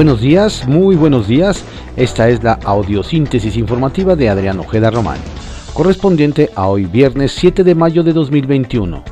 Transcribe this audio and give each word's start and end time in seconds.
Buenos 0.00 0.22
días, 0.22 0.66
muy 0.66 0.96
buenos 0.96 1.28
días. 1.28 1.62
Esta 1.94 2.30
es 2.30 2.42
la 2.42 2.54
audiosíntesis 2.64 3.58
informativa 3.58 4.16
de 4.16 4.30
Adrián 4.30 4.58
Ojeda 4.58 4.90
Román, 4.90 5.18
correspondiente 5.74 6.48
a 6.54 6.68
hoy 6.68 6.86
viernes 6.86 7.32
7 7.32 7.64
de 7.64 7.74
mayo 7.74 8.02
de 8.02 8.14
2021. 8.14 9.04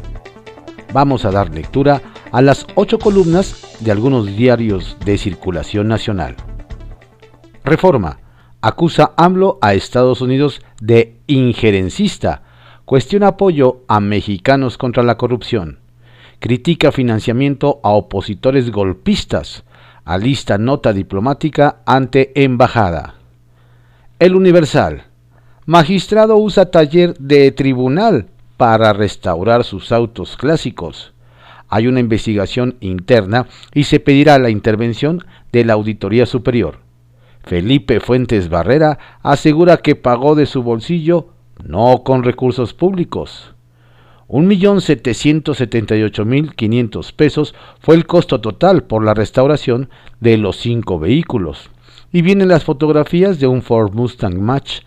Vamos 0.94 1.26
a 1.26 1.30
dar 1.30 1.52
lectura 1.52 2.00
a 2.32 2.40
las 2.40 2.66
ocho 2.74 2.98
columnas 2.98 3.76
de 3.80 3.92
algunos 3.92 4.34
diarios 4.34 4.96
de 5.04 5.18
circulación 5.18 5.88
nacional. 5.88 6.36
Reforma. 7.64 8.20
Acusa 8.62 9.12
AMLO 9.18 9.58
a 9.60 9.74
Estados 9.74 10.22
Unidos 10.22 10.62
de 10.80 11.18
injerencista. 11.26 12.44
Cuestiona 12.86 13.26
apoyo 13.26 13.82
a 13.88 14.00
mexicanos 14.00 14.78
contra 14.78 15.02
la 15.02 15.18
corrupción. 15.18 15.80
Critica 16.38 16.92
financiamiento 16.92 17.78
a 17.82 17.90
opositores 17.90 18.70
golpistas 18.70 19.64
alista 20.08 20.56
nota 20.56 20.94
diplomática 20.94 21.82
ante 21.84 22.32
embajada. 22.42 23.16
El 24.18 24.36
Universal. 24.36 25.04
Magistrado 25.66 26.38
usa 26.38 26.70
taller 26.70 27.12
de 27.18 27.52
tribunal 27.52 28.28
para 28.56 28.94
restaurar 28.94 29.64
sus 29.64 29.92
autos 29.92 30.38
clásicos. 30.38 31.12
Hay 31.68 31.88
una 31.88 32.00
investigación 32.00 32.78
interna 32.80 33.48
y 33.74 33.84
se 33.84 34.00
pedirá 34.00 34.38
la 34.38 34.48
intervención 34.48 35.26
de 35.52 35.66
la 35.66 35.74
Auditoría 35.74 36.24
Superior. 36.24 36.78
Felipe 37.44 38.00
Fuentes 38.00 38.48
Barrera 38.48 38.98
asegura 39.22 39.76
que 39.76 39.94
pagó 39.94 40.34
de 40.34 40.46
su 40.46 40.62
bolsillo, 40.62 41.34
no 41.62 42.02
con 42.02 42.22
recursos 42.22 42.72
públicos. 42.72 43.54
1.778.500 44.28 47.12
pesos 47.14 47.54
fue 47.80 47.96
el 47.96 48.06
costo 48.06 48.40
total 48.40 48.84
por 48.84 49.04
la 49.04 49.14
restauración 49.14 49.88
de 50.20 50.36
los 50.36 50.56
cinco 50.56 50.98
vehículos. 50.98 51.70
Y 52.12 52.22
vienen 52.22 52.48
las 52.48 52.64
fotografías 52.64 53.38
de 53.40 53.46
un 53.46 53.62
Ford 53.62 53.94
Mustang 53.94 54.40
Match 54.40 54.80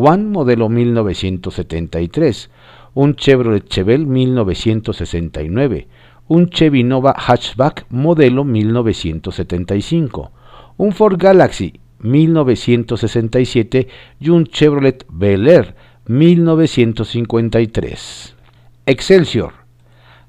One 0.00 0.26
modelo 0.26 0.68
1973, 0.68 2.50
un 2.94 3.16
Chevrolet 3.16 3.68
Chevelle 3.68 4.06
1969, 4.06 5.88
un 6.28 6.50
Chevy 6.50 6.84
Nova 6.84 7.16
Hatchback 7.16 7.86
modelo 7.90 8.44
1975, 8.44 10.30
un 10.76 10.92
Ford 10.92 11.16
Galaxy 11.18 11.80
1967 11.98 13.88
y 14.20 14.28
un 14.28 14.46
Chevrolet 14.46 15.04
Bel 15.08 15.48
Air 15.48 15.74
1953. 16.06 18.37
Excelsior. 18.88 19.52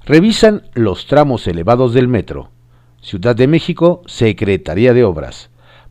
Revisan 0.04 0.64
los 0.74 1.06
tramos 1.06 1.46
elevados 1.46 1.94
del 1.94 2.08
metro. 2.08 2.50
Ciudad 3.00 3.34
de 3.34 3.46
México, 3.46 4.02
Secretaría 4.04 4.92
de 4.92 5.02
Obras. 5.02 5.48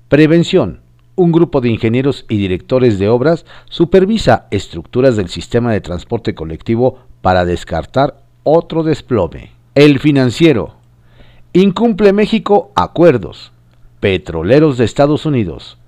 Prevención. 0.07 0.81
Un 1.15 1.31
grupo 1.31 1.61
de 1.61 1.69
ingenieros 1.69 2.27
y 2.29 2.37
directores 2.37 2.99
de 2.99 3.09
obras 3.09 3.47
supervisa 3.71 4.45
estructuras 4.51 5.15
del 5.15 5.29
sistema 5.29 5.73
de 5.73 5.81
transporte 5.81 6.35
colectivo 6.35 6.99
para 7.23 7.43
descartar 7.43 8.21
otro 8.43 8.83
desplome. 8.83 9.49
El 9.73 9.97
financiero. 9.97 10.75
Incumple 11.53 12.13
México 12.13 12.71
acuerdos. 12.75 13.51
Petroleros 13.99 14.77
de 14.77 14.85
Estados 14.85 15.25
Unidos. 15.25 15.79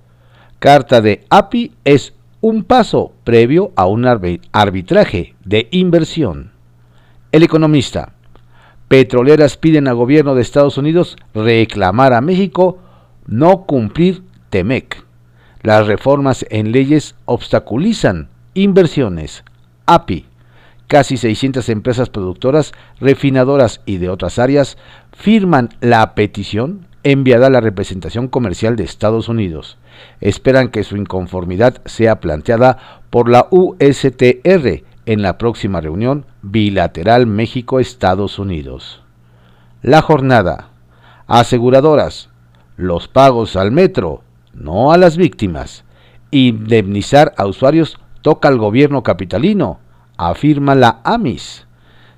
Carta 0.58 1.00
de 1.00 1.24
API 1.30 1.74
es 1.84 2.14
un 2.40 2.64
paso 2.64 3.12
previo 3.22 3.70
a 3.76 3.86
un 3.86 4.04
arbitraje 4.04 5.36
de 5.44 5.68
inversión. 5.70 6.50
El 7.32 7.42
economista. 7.42 8.12
Petroleras 8.88 9.56
piden 9.56 9.88
al 9.88 9.94
gobierno 9.94 10.34
de 10.34 10.42
Estados 10.42 10.76
Unidos 10.76 11.16
reclamar 11.32 12.12
a 12.12 12.20
México 12.20 12.78
no 13.26 13.64
cumplir 13.64 14.22
TEMEC. 14.50 15.02
Las 15.62 15.86
reformas 15.86 16.44
en 16.50 16.72
leyes 16.72 17.14
obstaculizan 17.24 18.28
inversiones. 18.52 19.44
API. 19.86 20.26
Casi 20.88 21.16
600 21.16 21.70
empresas 21.70 22.10
productoras, 22.10 22.72
refinadoras 23.00 23.80
y 23.86 23.96
de 23.96 24.10
otras 24.10 24.38
áreas 24.38 24.76
firman 25.16 25.70
la 25.80 26.14
petición 26.14 26.86
enviada 27.02 27.46
a 27.46 27.50
la 27.50 27.62
representación 27.62 28.28
comercial 28.28 28.76
de 28.76 28.84
Estados 28.84 29.30
Unidos. 29.30 29.78
Esperan 30.20 30.68
que 30.68 30.84
su 30.84 30.98
inconformidad 30.98 31.80
sea 31.86 32.20
planteada 32.20 33.00
por 33.08 33.30
la 33.30 33.48
USTR 33.50 34.91
en 35.06 35.22
la 35.22 35.38
próxima 35.38 35.80
reunión 35.80 36.26
bilateral 36.42 37.26
México-Estados 37.26 38.38
Unidos. 38.38 39.02
La 39.82 40.02
jornada. 40.02 40.68
Aseguradoras. 41.26 42.28
Los 42.76 43.08
pagos 43.08 43.56
al 43.56 43.72
metro, 43.72 44.22
no 44.54 44.92
a 44.92 44.96
las 44.96 45.16
víctimas. 45.16 45.84
Indemnizar 46.30 47.34
a 47.36 47.46
usuarios 47.46 47.98
toca 48.22 48.48
al 48.48 48.58
gobierno 48.58 49.02
capitalino, 49.02 49.80
afirma 50.16 50.74
la 50.74 51.00
AMIS. 51.04 51.66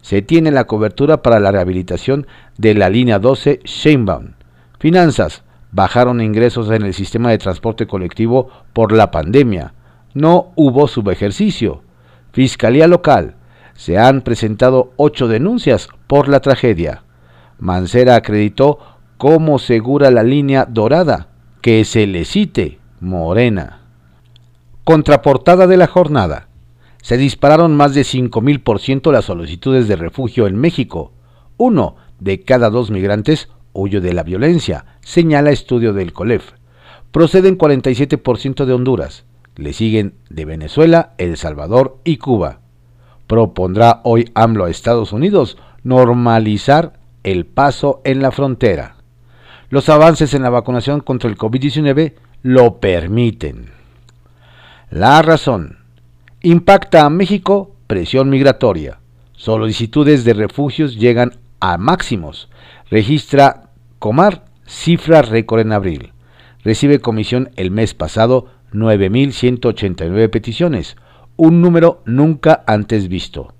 Se 0.03 0.23
tiene 0.23 0.51
la 0.51 0.65
cobertura 0.65 1.23
para 1.23 1.41
la 1.41 1.51
rehabilitación 1.51 2.27
de 2.59 2.75
la 2.75 2.91
línea 2.91 3.19
12 3.19 3.61
Sheinbaum. 3.65 4.33
Finanzas. 4.79 5.43
Bajaron 5.73 6.21
ingresos 6.21 6.71
en 6.71 6.83
el 6.83 6.95
sistema 6.95 7.31
de 7.31 7.39
transporte 7.39 7.89
colectivo 7.89 8.49
por 8.73 8.93
la 8.93 9.11
pandemia. 9.11 9.75
No 10.13 10.53
hubo 10.55 10.87
subejercicio 10.87 11.83
Fiscalía 12.35 12.89
Local. 12.89 13.37
Se 13.75 13.97
han 13.97 14.23
presentado 14.23 14.93
ocho 14.97 15.29
denuncias 15.29 15.89
por 16.09 16.29
la 16.29 16.41
tragedia. 16.41 17.05
Mancera 17.61 18.17
acreditó 18.17 18.81
cómo 19.19 19.61
segura 19.61 20.11
la 20.11 20.25
línea 20.25 20.67
dorada, 20.69 21.29
que 21.61 21.85
se 21.85 22.09
le 22.09 22.25
cite 22.25 22.81
Morena. 22.99 23.83
Contraportada 24.83 25.69
de 25.69 25.77
la 25.77 25.87
jornada. 25.87 26.49
Se 27.03 27.17
dispararon 27.17 27.77
más 27.77 27.95
de 27.95 28.01
5.000% 28.03 29.13
las 29.13 29.27
solicitudes 29.27 29.87
de 29.87 29.95
refugio 29.95 30.49
en 30.49 30.57
México. 30.57 31.13
Uno 31.57 31.95
de 32.19 32.43
cada 32.43 32.69
dos 32.69 32.91
migrantes 32.91 33.49
huye 33.73 34.01
de 34.01 34.13
la 34.13 34.25
violencia, 34.25 34.87
señala 35.03 35.53
estudio 35.53 35.93
del 35.93 36.13
COLEF. 36.13 36.55
Proceden 37.13 37.57
47% 37.57 38.65
de 38.65 38.73
Honduras, 38.73 39.25
le 39.57 39.73
siguen 39.73 40.15
de 40.31 40.45
Venezuela, 40.45 41.15
El 41.19 41.37
Salvador 41.37 41.99
y 42.05 42.17
Cuba. 42.19 42.61
Propondrá 43.27 44.01
hoy 44.05 44.31
AMLO 44.35 44.65
a 44.65 44.71
Estados 44.71 45.13
Unidos 45.13 45.57
normalizar 45.83 46.95
el 47.23 47.47
paso 47.47 48.01
en 48.05 48.21
la 48.21 48.31
frontera. 48.31 48.97
Los 49.71 49.89
avances 49.89 50.35
en 50.35 50.43
la 50.43 50.51
vacunación 50.51 51.01
contra 51.01 51.31
el 51.31 51.37
COVID-19 51.37 52.15
lo 52.43 52.79
permiten. 52.79 53.71
La 54.91 55.23
razón. 55.23 55.79
Impacta 56.43 57.05
a 57.05 57.11
México 57.11 57.75
presión 57.87 58.29
migratoria. 58.29 58.99
Solicitudes 59.33 60.25
de 60.25 60.35
refugios 60.35 60.97
llegan 60.97 61.33
a 61.61 61.79
máximos. 61.79 62.49
Registra 62.91 63.71
Comar 63.99 64.45
cifra 64.67 65.23
récord 65.23 65.61
en 65.61 65.73
abril. 65.73 66.13
Recibe 66.63 67.01
comisión 67.01 67.51
el 67.57 67.71
mes 67.71 67.95
pasado 67.95 68.49
9.189 68.75 70.29
peticiones, 70.29 70.97
un 71.37 71.63
número 71.63 72.03
nunca 72.05 72.63
antes 72.67 73.09
visto. 73.09 73.55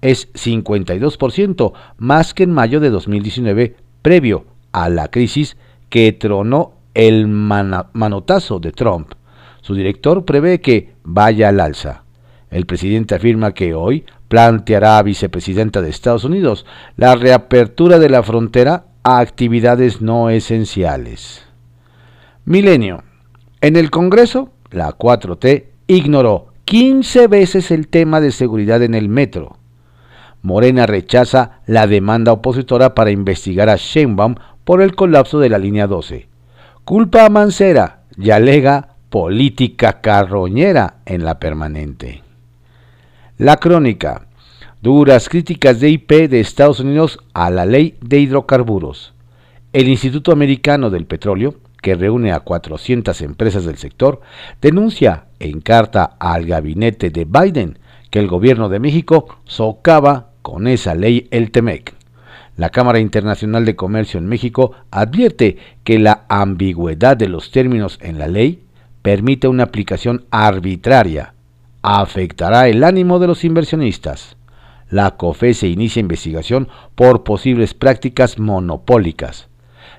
Es 0.00 0.32
52% 0.34 1.72
más 1.96 2.34
que 2.34 2.44
en 2.44 2.52
mayo 2.52 2.78
de 2.78 2.90
2019, 2.90 3.76
previo 4.02 4.44
a 4.72 4.88
la 4.88 5.08
crisis 5.08 5.56
que 5.88 6.12
tronó 6.12 6.74
el 6.94 7.26
manotazo 7.26 8.60
de 8.60 8.72
Trump. 8.72 9.12
Su 9.60 9.74
director 9.74 10.24
prevé 10.24 10.60
que 10.60 10.94
vaya 11.02 11.48
al 11.48 11.60
alza. 11.60 12.04
El 12.50 12.66
presidente 12.66 13.14
afirma 13.14 13.52
que 13.52 13.74
hoy 13.74 14.04
planteará 14.28 14.98
a 14.98 15.02
vicepresidenta 15.02 15.82
de 15.82 15.90
Estados 15.90 16.24
Unidos 16.24 16.64
la 16.96 17.14
reapertura 17.14 17.98
de 17.98 18.08
la 18.08 18.22
frontera 18.22 18.86
a 19.02 19.18
actividades 19.18 20.00
no 20.00 20.30
esenciales. 20.30 21.44
Milenio. 22.44 23.02
En 23.60 23.76
el 23.76 23.90
Congreso, 23.90 24.50
la 24.70 24.96
4T 24.96 25.64
ignoró 25.86 26.48
15 26.64 27.28
veces 27.28 27.70
el 27.70 27.88
tema 27.88 28.20
de 28.20 28.30
seguridad 28.30 28.82
en 28.82 28.94
el 28.94 29.08
metro. 29.08 29.56
Morena 30.42 30.86
rechaza 30.86 31.60
la 31.66 31.86
demanda 31.86 32.32
opositora 32.32 32.94
para 32.94 33.10
investigar 33.10 33.68
a 33.68 33.76
Sheinbaum 33.76 34.36
por 34.64 34.82
el 34.82 34.94
colapso 34.94 35.40
de 35.40 35.48
la 35.48 35.58
línea 35.58 35.86
12. 35.86 36.28
Culpa 36.84 37.24
a 37.24 37.30
Mancera 37.30 38.02
y 38.16 38.30
alega 38.30 38.96
política 39.10 40.00
carroñera 40.00 40.96
en 41.06 41.24
la 41.24 41.38
permanente. 41.38 42.22
La 43.38 43.56
crónica. 43.56 44.26
Duras 44.80 45.28
críticas 45.28 45.80
de 45.80 45.90
IP 45.90 46.28
de 46.28 46.40
Estados 46.40 46.80
Unidos 46.80 47.18
a 47.32 47.50
la 47.50 47.66
ley 47.66 47.96
de 48.00 48.20
hidrocarburos. 48.20 49.14
El 49.72 49.88
Instituto 49.88 50.30
Americano 50.30 50.88
del 50.90 51.06
Petróleo 51.06 51.54
que 51.80 51.94
reúne 51.94 52.32
a 52.32 52.40
400 52.40 53.20
empresas 53.22 53.64
del 53.64 53.78
sector, 53.78 54.20
denuncia 54.60 55.26
en 55.38 55.60
carta 55.60 56.16
al 56.18 56.46
gabinete 56.46 57.10
de 57.10 57.24
Biden 57.24 57.78
que 58.10 58.18
el 58.18 58.28
gobierno 58.28 58.68
de 58.68 58.80
México 58.80 59.38
socava 59.44 60.30
con 60.42 60.66
esa 60.66 60.94
ley 60.94 61.28
el 61.30 61.50
TEMEC. 61.50 61.94
La 62.56 62.70
Cámara 62.70 62.98
Internacional 62.98 63.64
de 63.64 63.76
Comercio 63.76 64.18
en 64.18 64.26
México 64.26 64.72
advierte 64.90 65.58
que 65.84 65.98
la 65.98 66.24
ambigüedad 66.28 67.16
de 67.16 67.28
los 67.28 67.52
términos 67.52 67.98
en 68.02 68.18
la 68.18 68.26
ley 68.26 68.64
permite 69.02 69.46
una 69.46 69.62
aplicación 69.64 70.24
arbitraria, 70.30 71.34
afectará 71.82 72.68
el 72.68 72.82
ánimo 72.82 73.18
de 73.18 73.28
los 73.28 73.44
inversionistas. 73.44 74.36
La 74.90 75.16
COFE 75.16 75.54
se 75.54 75.68
inicia 75.68 76.00
investigación 76.00 76.68
por 76.94 77.22
posibles 77.22 77.74
prácticas 77.74 78.38
monopólicas. 78.38 79.47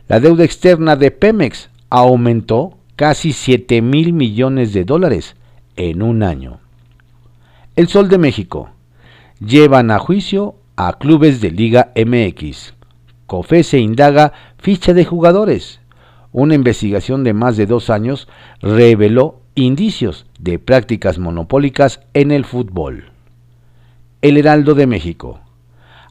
La 0.09 0.19
deuda 0.19 0.43
externa 0.43 0.95
de 0.95 1.11
Pemex 1.11 1.69
aumentó 1.91 2.79
casi 2.95 3.31
7 3.31 3.83
mil 3.83 4.11
millones 4.11 4.73
de 4.73 4.83
dólares 4.83 5.35
en 5.75 6.01
un 6.01 6.23
año. 6.23 6.61
El 7.75 7.89
Sol 7.89 8.09
de 8.09 8.17
México. 8.17 8.71
Llevan 9.39 9.91
a 9.91 9.99
juicio 9.99 10.55
a 10.75 10.97
clubes 10.97 11.41
de 11.41 11.51
Liga 11.51 11.93
MX. 11.95 12.73
COFE 13.27 13.61
se 13.61 13.77
indaga 13.77 14.33
ficha 14.57 14.95
de 14.95 15.05
jugadores. 15.05 15.79
Una 16.31 16.55
investigación 16.55 17.23
de 17.23 17.33
más 17.33 17.55
de 17.55 17.67
dos 17.67 17.91
años 17.91 18.27
reveló 18.63 19.41
indicios 19.53 20.25
de 20.39 20.57
prácticas 20.57 21.19
monopólicas 21.19 22.01
en 22.15 22.31
el 22.31 22.45
fútbol. 22.45 23.11
El 24.23 24.37
Heraldo 24.37 24.73
de 24.73 24.87
México. 24.87 25.41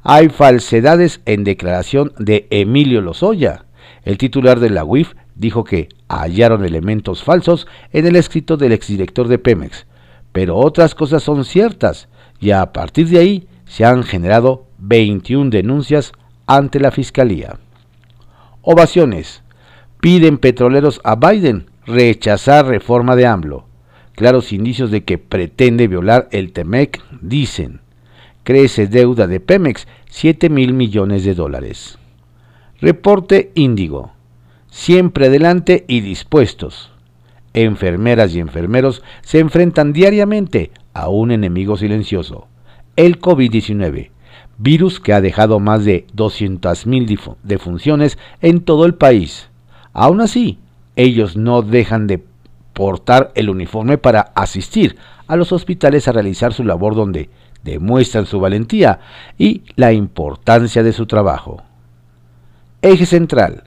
Hay 0.04 0.28
falsedades 0.28 1.20
en 1.26 1.42
declaración 1.42 2.12
de 2.16 2.46
Emilio 2.50 3.00
Lozoya. 3.00 3.64
El 4.04 4.18
titular 4.18 4.60
de 4.60 4.70
la 4.70 4.84
UIF 4.84 5.14
dijo 5.34 5.64
que 5.64 5.88
hallaron 6.08 6.64
elementos 6.64 7.22
falsos 7.22 7.66
en 7.92 8.06
el 8.06 8.16
escrito 8.16 8.56
del 8.56 8.72
exdirector 8.72 9.28
de 9.28 9.38
Pemex, 9.38 9.86
pero 10.32 10.56
otras 10.56 10.94
cosas 10.94 11.22
son 11.22 11.44
ciertas 11.44 12.08
y 12.40 12.50
a 12.50 12.72
partir 12.72 13.08
de 13.08 13.18
ahí 13.18 13.48
se 13.66 13.84
han 13.84 14.02
generado 14.02 14.66
21 14.78 15.50
denuncias 15.50 16.12
ante 16.46 16.80
la 16.80 16.90
Fiscalía. 16.90 17.58
Ovaciones. 18.62 19.42
Piden 20.00 20.38
petroleros 20.38 21.00
a 21.04 21.16
Biden 21.16 21.66
rechazar 21.86 22.66
reforma 22.66 23.16
de 23.16 23.26
AMLO. 23.26 23.66
Claros 24.14 24.52
indicios 24.52 24.90
de 24.90 25.04
que 25.04 25.18
pretende 25.18 25.88
violar 25.88 26.28
el 26.32 26.52
TEMEC, 26.52 27.02
dicen. 27.20 27.80
Crece 28.44 28.86
deuda 28.86 29.26
de 29.26 29.40
Pemex 29.40 29.86
7 30.10 30.48
mil 30.48 30.72
millones 30.72 31.24
de 31.24 31.34
dólares. 31.34 31.98
Reporte 32.80 33.50
Índigo. 33.56 34.12
Siempre 34.70 35.26
adelante 35.26 35.84
y 35.88 36.00
dispuestos. 36.00 36.92
Enfermeras 37.52 38.32
y 38.36 38.38
enfermeros 38.38 39.02
se 39.22 39.40
enfrentan 39.40 39.92
diariamente 39.92 40.70
a 40.94 41.08
un 41.08 41.32
enemigo 41.32 41.76
silencioso 41.76 42.46
el 42.94 43.20
COVID-19, 43.20 44.10
virus 44.58 45.00
que 45.00 45.12
ha 45.12 45.20
dejado 45.20 45.58
más 45.58 45.84
de 45.84 46.06
200.000 46.14 47.36
defunciones 47.42 48.16
en 48.42 48.60
todo 48.60 48.86
el 48.86 48.94
país. 48.94 49.50
Aún 49.92 50.20
así, 50.20 50.60
ellos 50.94 51.36
no 51.36 51.62
dejan 51.62 52.06
de 52.06 52.22
portar 52.74 53.32
el 53.34 53.50
uniforme 53.50 53.98
para 53.98 54.20
asistir 54.36 54.96
a 55.26 55.34
los 55.34 55.50
hospitales 55.50 56.06
a 56.06 56.12
realizar 56.12 56.52
su 56.52 56.62
labor 56.62 56.94
donde 56.94 57.28
demuestran 57.64 58.26
su 58.26 58.38
valentía 58.38 59.00
y 59.36 59.62
la 59.74 59.92
importancia 59.92 60.84
de 60.84 60.92
su 60.92 61.06
trabajo. 61.06 61.64
Eje 62.80 63.06
central. 63.06 63.64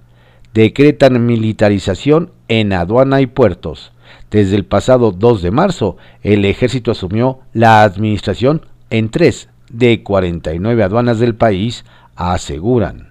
Decretan 0.54 1.26
militarización 1.26 2.32
en 2.48 2.72
aduana 2.72 3.20
y 3.20 3.28
puertos. 3.28 3.92
Desde 4.30 4.56
el 4.56 4.66
pasado 4.66 5.12
2 5.12 5.42
de 5.42 5.52
marzo, 5.52 5.98
el 6.22 6.46
ejército 6.46 6.92
asumió 6.92 7.40
la 7.54 7.84
administración 7.84 8.66
en 8.90 9.10
tres 9.10 9.50
de 9.70 10.04
49 10.04 10.84
aduanas 10.84 11.20
del 11.20 11.36
país 11.36 11.84
aseguran. 12.16 13.10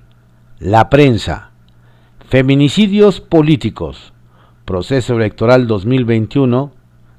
La 0.59 0.89
prensa. 0.89 1.51
Feminicidios 2.29 3.21
políticos. 3.21 4.13
Proceso 4.65 5.17
electoral 5.17 5.67
2021. 5.67 6.73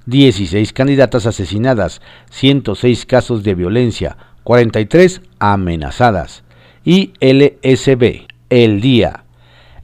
16 0.07 0.73
candidatas 0.73 1.27
asesinadas, 1.27 2.01
106 2.31 3.05
casos 3.05 3.43
de 3.43 3.53
violencia, 3.53 4.17
43 4.43 5.21
amenazadas. 5.37 6.43
Y 6.83 7.13
LSB. 7.19 8.30
El 8.51 8.81
día. 8.81 9.23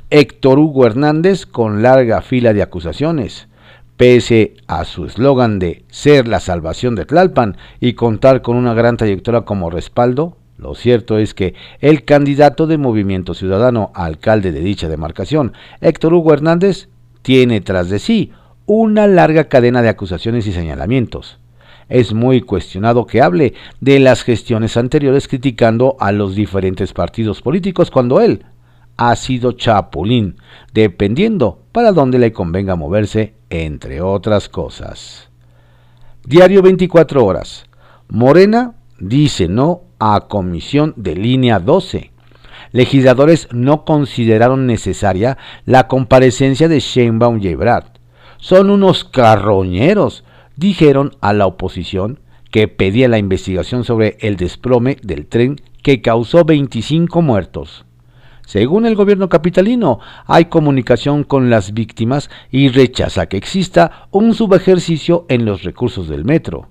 Héctor 0.09 0.59
Hugo 0.59 0.85
Hernández 0.85 1.45
con 1.45 1.81
larga 1.81 2.21
fila 2.21 2.51
de 2.51 2.61
acusaciones. 2.61 3.47
Pese 3.95 4.55
a 4.67 4.83
su 4.83 5.05
eslogan 5.05 5.57
de 5.57 5.85
ser 5.87 6.27
la 6.27 6.41
salvación 6.41 6.93
de 6.93 7.05
Tlalpan 7.05 7.55
y 7.79 7.93
contar 7.93 8.41
con 8.41 8.57
una 8.57 8.73
gran 8.73 8.97
trayectoria 8.97 9.45
como 9.45 9.69
respaldo, 9.69 10.35
lo 10.57 10.75
cierto 10.75 11.17
es 11.17 11.33
que 11.33 11.53
el 11.79 12.03
candidato 12.03 12.67
de 12.67 12.77
Movimiento 12.77 13.33
Ciudadano 13.33 13.91
alcalde 13.95 14.51
de 14.51 14.59
dicha 14.59 14.89
demarcación, 14.89 15.53
Héctor 15.79 16.13
Hugo 16.13 16.33
Hernández, 16.33 16.89
tiene 17.21 17.61
tras 17.61 17.89
de 17.89 17.99
sí 17.99 18.33
una 18.65 19.07
larga 19.07 19.45
cadena 19.45 19.81
de 19.81 19.87
acusaciones 19.87 20.45
y 20.45 20.51
señalamientos. 20.51 21.39
Es 21.87 22.11
muy 22.11 22.41
cuestionado 22.41 23.05
que 23.05 23.21
hable 23.21 23.53
de 23.79 23.99
las 23.99 24.23
gestiones 24.23 24.75
anteriores 24.75 25.29
criticando 25.29 25.95
a 26.01 26.11
los 26.11 26.35
diferentes 26.35 26.91
partidos 26.91 27.41
políticos 27.41 27.89
cuando 27.91 28.19
él 28.19 28.43
ha 28.97 29.15
sido 29.15 29.53
chapulín, 29.53 30.37
dependiendo 30.73 31.61
para 31.71 31.91
dónde 31.91 32.19
le 32.19 32.33
convenga 32.33 32.75
moverse 32.75 33.35
entre 33.49 34.01
otras 34.01 34.49
cosas. 34.49 35.29
Diario 36.25 36.61
24 36.61 37.23
horas. 37.23 37.65
Morena 38.09 38.75
dice 38.99 39.47
no 39.47 39.83
a 39.99 40.27
comisión 40.27 40.93
de 40.97 41.15
línea 41.15 41.59
12. 41.59 42.11
Legisladores 42.71 43.47
no 43.51 43.85
consideraron 43.85 44.65
necesaria 44.65 45.37
la 45.65 45.87
comparecencia 45.87 46.67
de 46.67 46.79
Sheinbaum 46.79 47.39
y 47.41 47.47
Ebrard. 47.47 47.85
Son 48.37 48.69
unos 48.69 49.03
carroñeros, 49.03 50.23
dijeron 50.55 51.15
a 51.21 51.33
la 51.33 51.45
oposición 51.45 52.19
que 52.51 52.67
pedía 52.67 53.07
la 53.07 53.17
investigación 53.17 53.83
sobre 53.83 54.17
el 54.19 54.35
desplome 54.35 54.97
del 55.01 55.27
tren 55.27 55.57
que 55.81 56.01
causó 56.01 56.43
25 56.43 57.21
muertos. 57.21 57.86
Según 58.47 58.85
el 58.85 58.95
gobierno 58.95 59.27
capitalino, 59.27 59.99
hay 60.25 60.45
comunicación 60.45 61.25
con 61.25 61.49
las 61.49 61.73
víctimas 61.73 62.29
y 62.49 62.69
rechaza 62.69 63.25
que 63.25 63.35
exista 63.35 64.07
un 64.09 64.33
subejercicio 64.33 65.25
en 65.27 65.43
los 65.43 65.63
recursos 65.63 66.07
del 66.07 66.23
metro, 66.23 66.69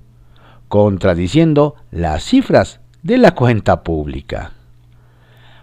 contradiciendo 0.69 1.75
las 1.90 2.23
cifras 2.25 2.81
de 3.02 3.19
la 3.19 3.34
cuenta 3.34 3.82
pública. 3.82 4.52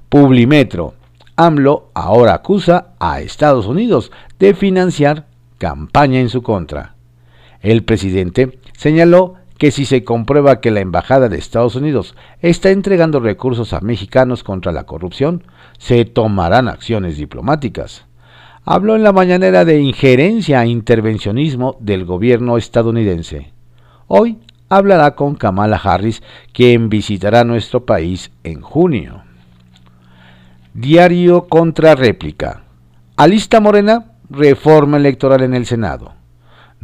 Publimetro. 0.07 0.94
AMLO 1.36 1.89
ahora 1.95 2.36
acusa 2.36 2.93
a 3.00 3.20
Estados 3.20 3.65
Unidos 3.65 4.12
de 4.38 4.53
financiar 4.53 5.25
campaña 5.58 6.20
en 6.20 6.29
su 6.29 6.43
contra. 6.43 6.93
El 7.60 7.84
presidente 7.84 8.60
señaló 8.77 9.34
que 9.63 9.72
si 9.72 9.86
se 9.86 10.03
comprueba 10.03 10.60
que 10.60 10.72
la 10.72 10.82
Embajada 10.82 11.29
de 11.29 11.38
Estados 11.38 11.77
Unidos 11.77 12.15
está 12.41 12.72
entregando 12.72 13.22
recursos 13.22 13.72
a 13.72 13.79
mexicanos 13.79 14.43
contra 14.43 14.74
la 14.74 14.84
corrupción, 14.84 15.46
se 15.77 16.03
tomarán 16.03 16.67
acciones 16.67 17.15
diplomáticas. 17.15 18.03
Habló 18.65 18.98
en 18.98 19.03
la 19.03 19.13
mañanera 19.13 19.63
de 19.63 19.79
injerencia 19.79 20.62
e 20.62 20.67
intervencionismo 20.67 21.77
del 21.79 22.03
gobierno 22.03 22.58
estadounidense. 22.58 23.53
Hoy 24.08 24.39
hablará 24.67 25.15
con 25.15 25.36
Kamala 25.36 25.77
Harris, 25.77 26.22
quien 26.51 26.89
visitará 26.89 27.46
nuestro 27.46 27.86
país 27.86 28.32
en 28.43 28.60
junio. 28.60 29.24
Diario 30.74 31.48
contra 31.48 31.96
réplica. 31.96 32.63
Alista 33.15 33.62
Morena, 33.62 34.08
reforma 34.29 34.98
electoral 34.98 35.41
en 35.41 35.53
el 35.53 35.65
Senado. 35.65 36.15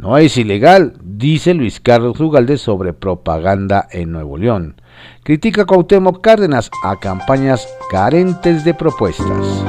No 0.00 0.16
es 0.16 0.38
ilegal, 0.38 0.94
dice 1.02 1.52
Luis 1.52 1.78
Carlos 1.78 2.18
Ugalde 2.20 2.56
sobre 2.56 2.94
propaganda 2.94 3.86
en 3.90 4.12
Nuevo 4.12 4.38
León. 4.38 4.80
Critica 5.24 5.66
Cuauhtémoc 5.66 6.22
Cárdenas 6.22 6.70
a 6.82 6.98
campañas 6.98 7.68
carentes 7.90 8.64
de 8.64 8.72
propuestas. 8.72 9.62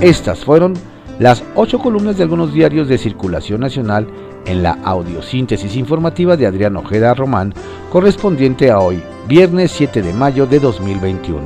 Estas 0.00 0.44
fueron 0.44 0.74
las 1.18 1.42
ocho 1.56 1.80
columnas 1.80 2.16
de 2.16 2.22
algunos 2.22 2.52
diarios 2.52 2.86
de 2.86 2.96
circulación 2.96 3.60
nacional 3.60 4.06
en 4.46 4.62
la 4.62 4.78
audiosíntesis 4.84 5.74
informativa 5.74 6.36
de 6.36 6.46
Adrián 6.46 6.76
Ojeda 6.76 7.12
Román, 7.12 7.52
correspondiente 7.90 8.70
a 8.70 8.78
hoy, 8.78 9.02
viernes 9.26 9.72
7 9.72 10.00
de 10.02 10.12
mayo 10.12 10.46
de 10.46 10.60
2021. 10.60 11.40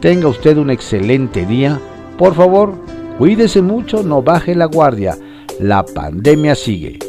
Tenga 0.00 0.28
usted 0.28 0.58
un 0.58 0.68
excelente 0.68 1.46
día. 1.46 1.80
Por 2.18 2.34
favor, 2.34 2.74
Cuídese 3.18 3.62
mucho, 3.62 4.04
no 4.04 4.22
baje 4.22 4.54
la 4.54 4.66
guardia. 4.66 5.18
La 5.58 5.84
pandemia 5.84 6.54
sigue. 6.54 7.00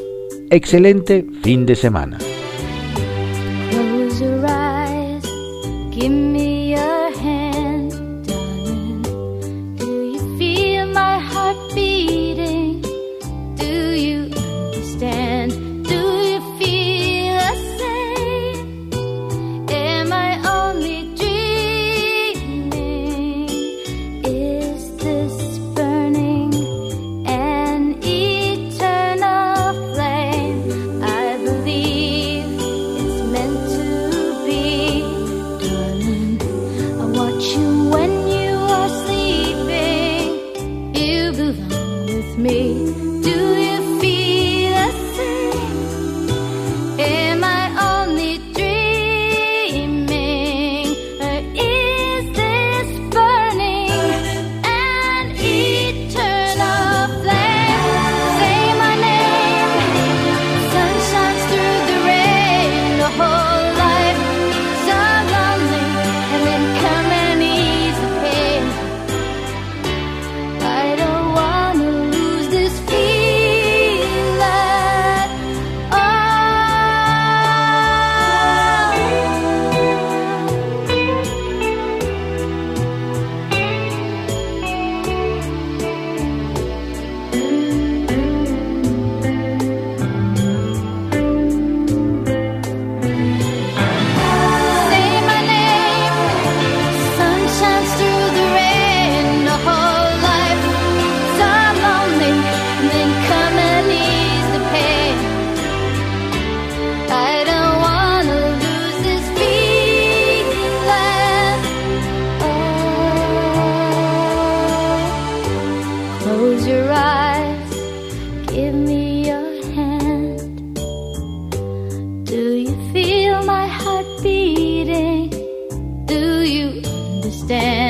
Excelente 0.50 1.24
fin 1.44 1.68
de 1.68 1.75
semana. 1.75 2.18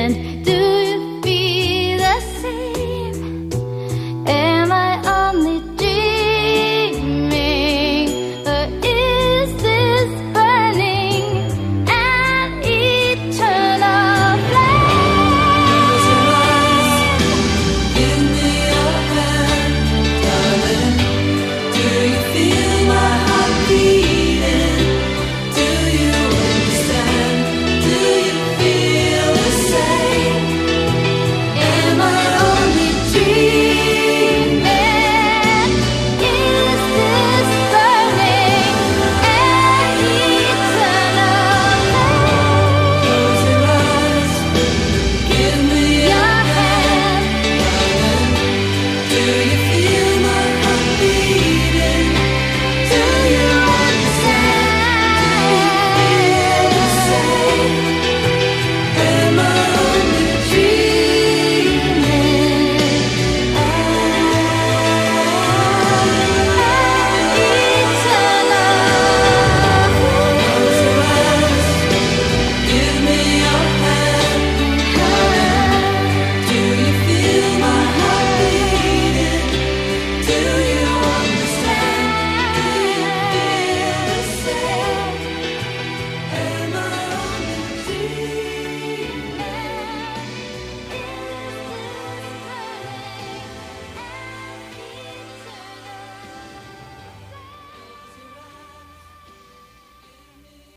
do 0.08 0.59